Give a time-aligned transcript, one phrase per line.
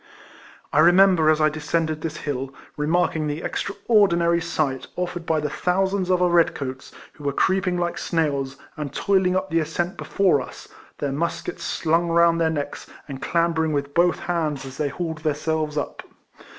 [0.73, 5.49] I remember, as I descended this hill, re marking the extraordinary sight afforded by the
[5.51, 9.71] thousands of our red coats, who were creeping like snails, and toiling up the as
[9.71, 10.67] cent before us,
[10.97, 15.35] their muskets slung round their necks, and clambering with both hands as they hauled there
[15.35, 16.01] selves up.